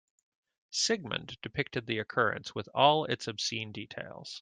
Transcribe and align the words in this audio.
Sigmund 0.71 1.37
depicted 1.43 1.85
the 1.85 1.99
occurrence 1.99 2.55
with 2.55 2.67
all 2.73 3.05
its 3.05 3.27
obscene 3.27 3.71
details. 3.71 4.29